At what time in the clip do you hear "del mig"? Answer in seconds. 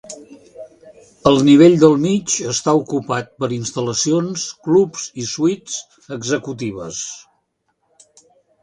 1.83-2.37